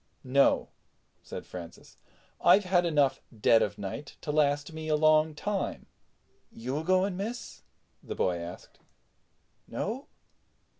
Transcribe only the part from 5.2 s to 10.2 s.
time." "You a going, miss?" the boy asked. "No?